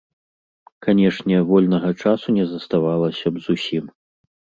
Канешне, 0.85 1.35
вольнага 1.51 1.91
часу 2.05 2.27
не 2.37 2.45
заставалася 2.53 3.25
б 3.37 3.45
зусім. 3.47 3.85